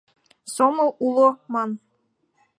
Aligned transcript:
Сомыл 0.55 0.89
уло, 1.07 1.27
ман... 1.53 1.69